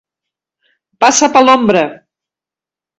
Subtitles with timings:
[1.05, 1.87] Passa per l'ombra!